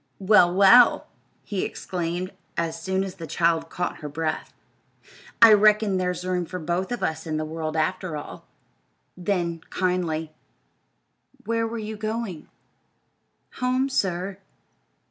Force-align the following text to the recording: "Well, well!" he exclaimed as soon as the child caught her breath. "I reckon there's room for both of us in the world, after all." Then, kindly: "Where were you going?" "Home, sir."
"Well, 0.17 0.51
well!" 0.51 1.05
he 1.43 1.63
exclaimed 1.63 2.31
as 2.57 2.81
soon 2.81 3.03
as 3.03 3.17
the 3.17 3.27
child 3.27 3.69
caught 3.69 3.97
her 3.97 4.09
breath. 4.09 4.51
"I 5.43 5.53
reckon 5.53 5.97
there's 5.97 6.25
room 6.25 6.47
for 6.47 6.57
both 6.57 6.91
of 6.91 7.03
us 7.03 7.27
in 7.27 7.37
the 7.37 7.45
world, 7.45 7.77
after 7.77 8.17
all." 8.17 8.47
Then, 9.15 9.61
kindly: 9.69 10.31
"Where 11.45 11.67
were 11.67 11.77
you 11.77 11.97
going?" 11.97 12.49
"Home, 13.59 13.89
sir." 13.89 14.39